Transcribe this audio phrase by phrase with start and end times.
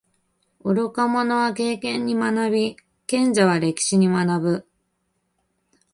[0.63, 4.67] 愚か者は経験に学び，賢者は歴史に学ぶ。